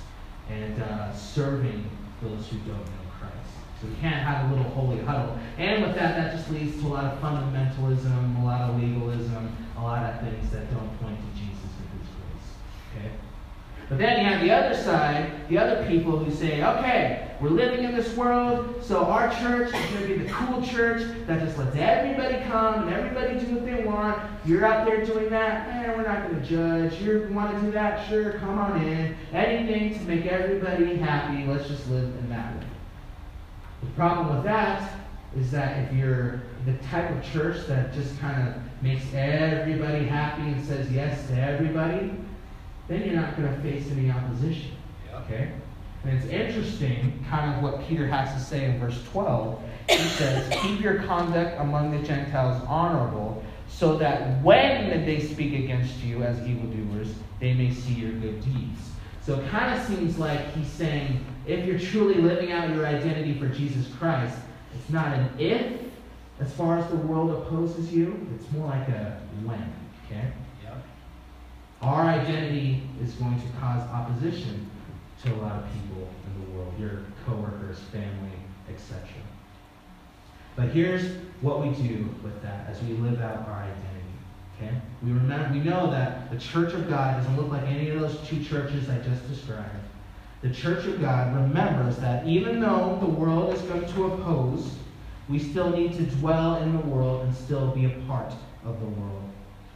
[0.49, 1.85] and uh, serving
[2.21, 3.35] those who don't know Christ.
[3.81, 5.37] So we can't have a little holy huddle.
[5.57, 9.55] And with that, that just leads to a lot of fundamentalism, a lot of legalism,
[9.77, 12.49] a lot of things that don't point to Jesus and His grace.
[12.97, 13.11] Okay?
[13.87, 17.83] But then you have the other side, the other people who say, okay, we're living
[17.83, 21.57] in this world, so our church is going to be the cool church that just
[21.57, 24.19] lets everybody come and everybody do what they want.
[24.43, 26.99] You're out there doing that, eh, we're not going to judge.
[26.99, 28.07] You want to do that?
[28.09, 29.15] Sure, come on in.
[29.33, 32.65] Anything to make everybody happy, let's just live in that way.
[33.81, 34.91] The problem with that
[35.37, 40.43] is that if you're the type of church that just kind of makes everybody happy
[40.43, 42.13] and says yes to everybody,
[42.87, 44.71] then you're not going to face any opposition.
[45.13, 45.51] Okay?
[46.03, 49.59] And it's interesting, kind of what Peter has to say in verse 12.
[49.89, 55.97] He says, Keep your conduct among the Gentiles honorable, so that when they speak against
[56.03, 58.91] you as evildoers, they may see your good deeds.
[59.21, 63.37] So it kind of seems like he's saying, if you're truly living out your identity
[63.39, 64.37] for Jesus Christ,
[64.75, 65.81] it's not an if
[66.39, 69.73] as far as the world opposes you, it's more like a when.
[70.05, 70.31] Okay?
[71.85, 74.71] Our identity is going to cause opposition
[75.23, 78.33] to a lot of people in the world, your coworkers, family,
[78.67, 79.07] etc.
[80.55, 83.85] But here's what we do with that as we live out our identity.
[84.57, 84.75] Okay?
[85.03, 88.17] We remember we know that the church of God doesn't look like any of those
[88.27, 89.69] two churches I just described.
[90.41, 94.75] The church of God remembers that even though the world is going to oppose,
[95.29, 98.33] we still need to dwell in the world and still be a part
[98.65, 99.24] of the world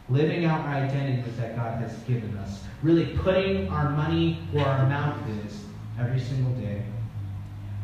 [0.10, 4.88] living out our identities that God has given us, really putting our money where our
[4.88, 5.64] mouth is
[6.00, 6.84] every single day,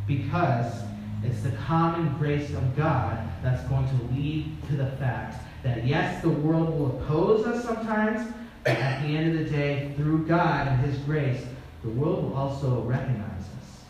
[0.08, 0.84] because
[1.24, 6.22] it's the common grace of God that's going to lead to the fact that yes,
[6.22, 8.32] the world will oppose us sometimes,
[8.64, 11.46] but at the end of the day, through God and His grace,
[11.84, 13.84] the world will also recognize us.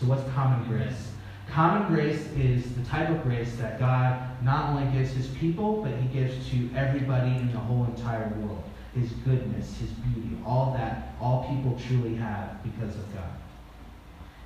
[0.00, 1.08] So, what's common grace?
[1.50, 5.92] Common grace is the type of grace that God not only gives his people, but
[5.92, 8.62] he gives to everybody in the whole entire world.
[8.94, 13.30] His goodness, his beauty, all that, all people truly have because of God.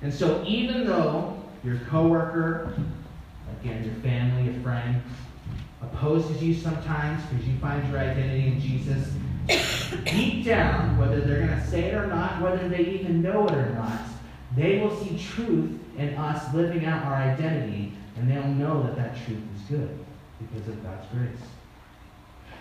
[0.01, 2.73] And so even though your coworker,
[3.61, 5.01] again, your family, your friend,
[5.81, 9.11] opposes you sometimes because you find your identity in Jesus,
[10.05, 13.53] deep down, whether they're going to say it or not, whether they even know it
[13.53, 13.99] or not,
[14.55, 19.15] they will see truth in us living out our identity, and they'll know that that
[19.25, 20.05] truth is good
[20.39, 21.49] because of God's grace.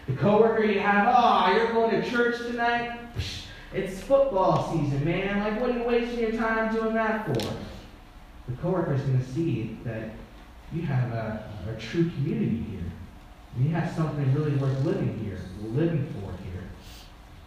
[0.07, 2.99] The coworker you have, oh, you're going to church tonight?
[3.72, 5.41] It's football season, man.
[5.41, 7.55] Like, what are you wasting your time doing that for?
[8.49, 10.11] The coworker is going to see that
[10.72, 12.81] you have a, a true community here.
[13.59, 16.64] You have something really worth living here, living for here.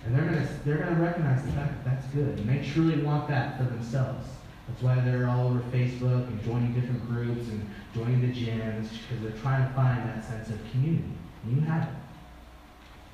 [0.06, 2.40] And they're going to they're going to recognize that that's good.
[2.40, 4.28] And they truly want that for themselves.
[4.68, 9.22] That's why they're all over Facebook and joining different groups and joining the gyms because
[9.22, 11.12] they're trying to find that sense of community.
[11.44, 11.94] And you have it.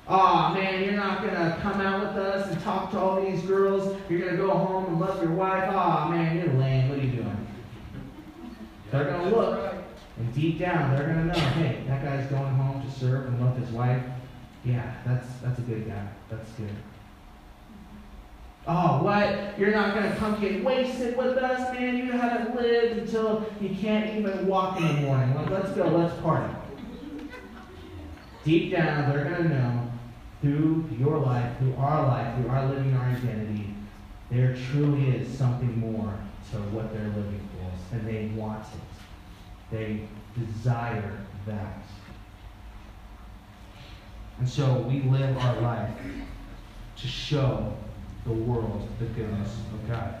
[0.08, 3.96] Oh man, you're not gonna come out with us and talk to all these girls.
[4.08, 5.68] You're gonna go home and love your wife.
[5.68, 6.88] Oh man, you're lame.
[6.88, 7.46] What are you doing?
[8.90, 9.74] They're gonna look,
[10.18, 13.56] and deep down, they're gonna know, hey, that guy's going home to serve and love
[13.56, 14.02] his wife.
[14.64, 16.08] Yeah, that's that's a good guy.
[16.28, 16.70] That's good.
[18.66, 19.58] Oh, what?
[19.58, 21.96] You're not going to come get wasted with us, man?
[21.96, 25.34] You haven't lived until you can't even walk in the morning.
[25.34, 26.54] Like, let's go, let's party.
[28.44, 29.90] Deep down, they're going to know
[30.40, 33.74] through your life, through our life, through our living our identity,
[34.30, 36.18] there truly is something more
[36.50, 39.70] to what they're living for, and they want it.
[39.70, 40.08] They
[40.38, 41.82] desire that.
[44.38, 45.90] And so we live our life
[46.96, 47.76] to show
[48.24, 50.14] the world the goodness of God.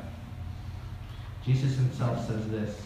[1.44, 2.80] Jesus himself says this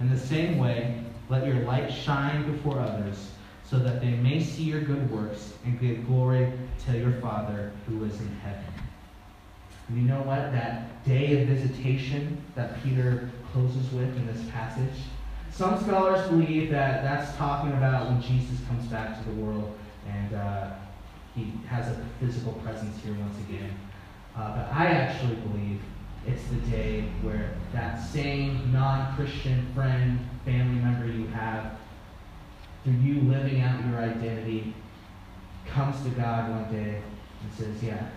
[0.00, 3.30] In the same way, let your light shine before others,
[3.64, 6.52] so that they may see your good works and give glory
[6.86, 8.64] to your Father who is in heaven.
[9.88, 10.52] And you know what?
[10.52, 15.02] That day of visitation that Peter closes with in this passage,
[15.50, 19.76] some scholars believe that that's talking about when Jesus comes back to the world
[20.08, 20.70] and uh,
[21.34, 23.70] he has a physical presence here once again.
[24.36, 25.80] Uh, but I actually believe
[26.26, 31.72] it's the day where that same non Christian friend, family member you have,
[32.84, 34.74] through you living out your identity,
[35.66, 37.02] comes to God one day
[37.42, 38.08] and says, Yeah,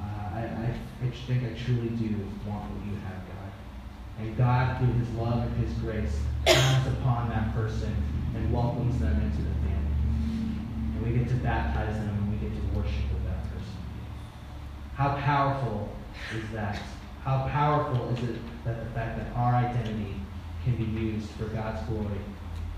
[0.00, 2.16] uh, I, I, think I truly do
[2.46, 3.52] want what you have, God.
[4.20, 7.94] And God, through his love and his grace, comes upon that person
[8.36, 9.92] and welcomes them into the family.
[10.94, 13.12] And we get to baptize them and we get to worship
[14.94, 15.88] how powerful
[16.36, 16.80] is that?
[17.24, 20.14] How powerful is it that the fact that our identity
[20.64, 22.20] can be used for God's glory,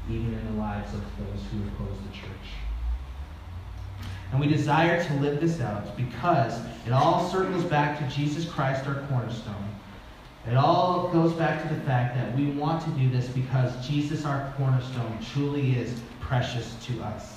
[0.08, 2.48] even in the lives of those who oppose the church?
[4.30, 8.86] And we desire to live this out because it all circles back to Jesus Christ,
[8.86, 9.54] our cornerstone.
[10.46, 14.24] It all goes back to the fact that we want to do this because Jesus,
[14.24, 17.33] our cornerstone, truly is precious to us.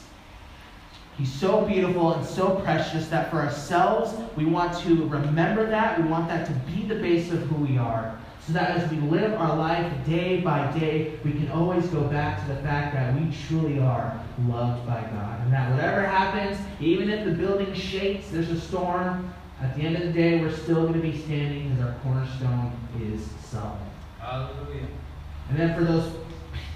[1.18, 6.00] He's so beautiful and so precious that for ourselves, we want to remember that.
[6.00, 8.18] We want that to be the base of who we are.
[8.46, 12.40] So that as we live our life day by day, we can always go back
[12.42, 15.42] to the fact that we truly are loved by God.
[15.42, 19.96] And that whatever happens, even if the building shakes, there's a storm, at the end
[19.96, 23.80] of the day, we're still going to be standing because our cornerstone is solid.
[24.20, 24.88] Hallelujah.
[25.50, 26.14] And then for those,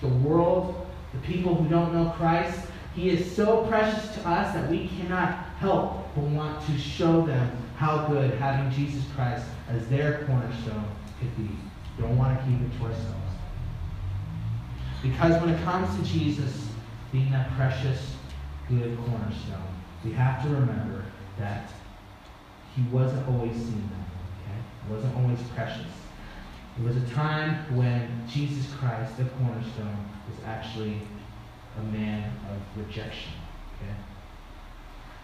[0.02, 2.60] the world, the people who don't know Christ,
[2.96, 5.30] he is so precious to us that we cannot
[5.60, 10.86] help but want to show them how good having Jesus Christ as their cornerstone
[11.20, 11.50] could be.
[11.98, 13.18] Don't want to keep it to ourselves.
[15.02, 16.68] Because when it comes to Jesus
[17.12, 18.16] being that precious,
[18.68, 21.06] good cornerstone, we have to remember
[21.40, 21.72] that
[22.76, 24.54] he wasn't always seen that way.
[24.54, 24.60] Okay?
[24.88, 25.92] He wasn't always precious.
[26.78, 31.02] There was a time when Jesus Christ, the cornerstone, was actually
[31.78, 33.32] a man of rejection.
[33.78, 33.96] Okay?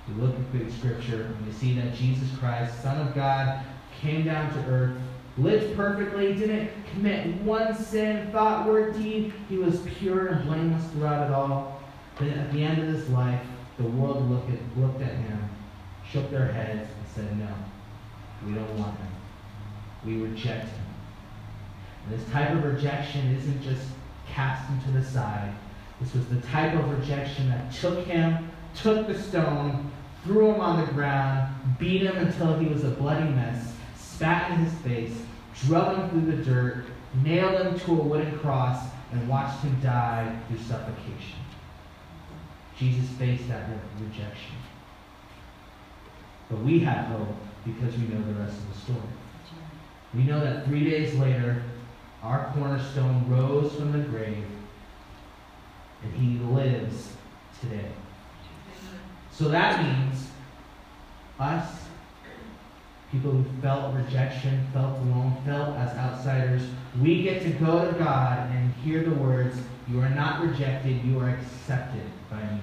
[0.08, 3.64] We look at the scripture and we see that Jesus Christ, Son of God,
[4.02, 4.98] came down to earth,
[5.38, 9.34] lived perfectly, didn't commit one sin, thought, word, deed.
[9.50, 11.82] He was pure and blameless throughout it all.
[12.18, 13.42] But at the end of his life,
[13.78, 15.50] the world looked at, looked at him,
[16.10, 17.54] shook their heads, and said, No,
[18.46, 19.08] we don't want him.
[20.06, 20.86] We reject him.
[22.06, 23.86] And this type of rejection isn't just
[24.28, 25.54] cast him to the side,
[26.00, 29.92] this was the type of rejection that took him, took the stone,
[30.24, 34.58] threw him on the ground, beat him until he was a bloody mess, spat in
[34.58, 35.18] his face,
[35.66, 36.86] drug him through the dirt,
[37.24, 41.40] nailed him to a wooden cross, and watched him die through suffocation.
[42.78, 43.70] Jesus faced that
[44.00, 44.56] rejection.
[46.50, 47.36] But we have hope
[47.66, 49.10] because we know the rest of the story.
[50.14, 51.64] We know that three days later,
[52.22, 54.46] our cornerstone rose from the grave
[56.04, 57.14] and he lives
[57.62, 57.90] today.
[59.32, 60.28] So that means
[61.40, 61.70] us,
[63.12, 66.64] people who felt rejection, felt alone, felt as outsiders,
[67.02, 69.58] we get to go to God and hear the words,
[69.90, 72.62] You are not rejected, you are accepted by me.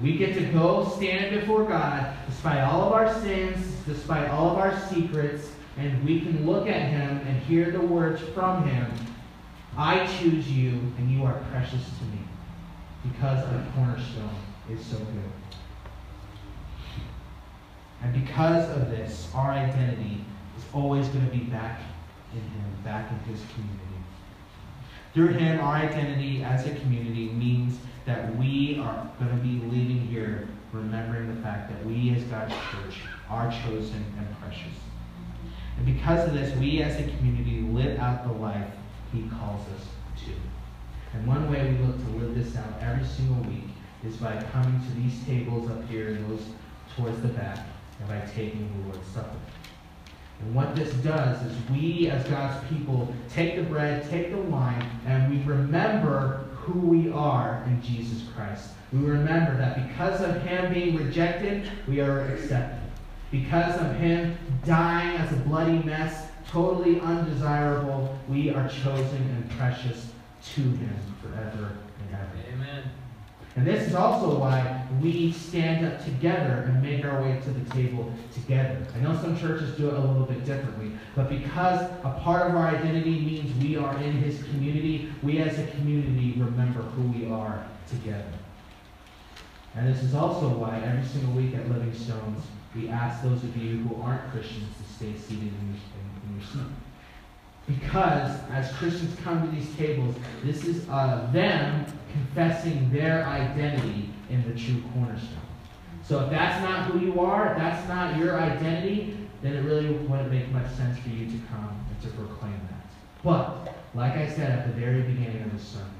[0.00, 4.58] We get to go stand before God despite all of our sins, despite all of
[4.58, 8.86] our secrets, and we can look at Him and hear the words from Him
[9.76, 12.20] I choose you, and you are precious to me
[13.02, 14.36] because the cornerstone
[14.70, 15.32] is so good.
[18.02, 20.24] And because of this, our identity
[20.56, 21.80] is always going to be back
[22.32, 23.80] in Him, back in His community.
[25.12, 30.06] Through Him, our identity as a community means that we are going to be leaving
[30.06, 33.00] here remembering the fact that we, as God's church,
[33.30, 34.74] are chosen and precious.
[35.78, 38.70] And because of this, we as a community live out the life
[39.14, 39.86] He calls us
[40.24, 40.32] to.
[41.16, 43.70] And one way we look to live this out every single week
[44.04, 46.44] is by coming to these tables up here and those
[46.96, 47.58] towards the back
[48.00, 49.36] and by taking the Lord's Supper.
[50.40, 54.84] And what this does is we, as God's people, take the bread, take the wine,
[55.06, 58.70] and we remember who we are in Jesus Christ.
[58.92, 62.80] We remember that because of Him being rejected, we are accepted.
[63.30, 70.06] Because of Him dying as a bloody mess, totally undesirable, we are chosen and precious
[70.54, 72.54] to Him forever and ever.
[72.54, 72.84] Amen.
[73.56, 77.70] And this is also why we stand up together and make our way to the
[77.70, 78.86] table together.
[78.94, 82.56] I know some churches do it a little bit differently, but because a part of
[82.56, 87.30] our identity means we are in His community, we as a community remember who we
[87.32, 88.32] are together.
[89.74, 92.44] And this is also why every single week at Living Stones,
[92.76, 95.93] we ask those of you who aren't Christians to stay seated in your,
[97.66, 104.46] Because as Christians come to these tables, this is uh, them confessing their identity in
[104.46, 105.38] the true cornerstone.
[106.06, 109.90] So if that's not who you are, if that's not your identity, then it really
[109.92, 112.86] wouldn't make much sense for you to come and to proclaim that.
[113.22, 115.90] But, like I said at the very beginning of the sermon,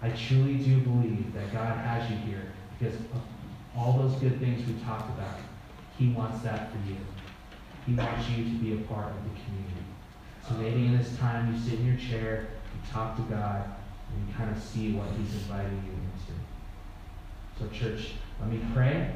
[0.00, 3.22] I truly do believe that God has you here because of
[3.76, 5.38] all those good things we talked about.
[5.98, 6.96] He wants that for you.
[7.86, 9.67] He wants you to be a part of the community.
[10.48, 13.64] So maybe in this time you sit in your chair, you talk to God,
[14.10, 16.32] and you kind of see what He's inviting you into.
[17.58, 19.12] So, church, let me pray.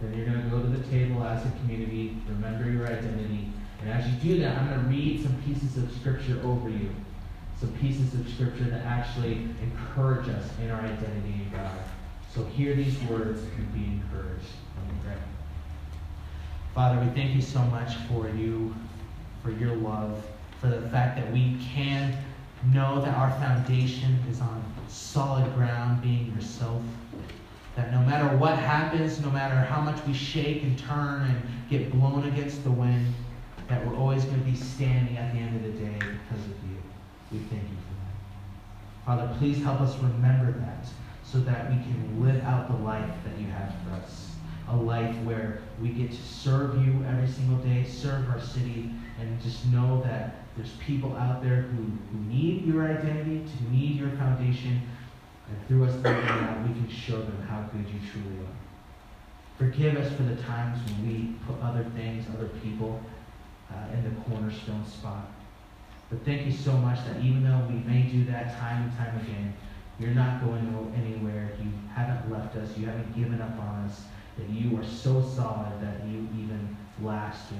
[0.00, 3.50] Then you're going to go to the table as a community, remember your identity.
[3.80, 6.90] And as you do that, I'm going to read some pieces of Scripture over you.
[7.58, 11.78] Some pieces of Scripture that actually encourage us in our identity in God.
[12.34, 14.44] So hear these words and be encouraged.
[14.76, 15.16] Let me pray.
[16.74, 18.74] Father, we thank you so much for you,
[19.42, 20.22] for your love,
[20.60, 22.16] for the fact that we can
[22.72, 26.82] know that our foundation is on solid ground, being yourself.
[27.76, 31.92] That no matter what happens, no matter how much we shake and turn and get
[31.92, 33.14] blown against the wind,
[33.68, 36.56] that we're always going to be standing at the end of the day because of
[36.68, 36.76] you.
[37.30, 39.06] We thank you for that.
[39.06, 40.88] Father, please help us remember that
[41.22, 44.32] so that we can live out the life that you have for us.
[44.70, 48.90] A life where we get to serve you every single day, serve our city,
[49.20, 53.96] and just know that there's people out there who, who need your identity, to need
[53.96, 54.82] your foundation,
[55.48, 58.58] and through us living out, we can show them how good you truly are.
[59.56, 63.00] Forgive us for the times when we put other things, other people
[63.70, 65.30] uh, in the cornerstone spot.
[66.10, 69.20] But thank you so much that even though we may do that time and time
[69.20, 69.54] again,
[70.00, 71.50] you're not going anywhere.
[71.62, 72.76] You haven't left us.
[72.76, 74.02] You haven't given up on us.
[74.38, 77.48] That you are so solid that you even last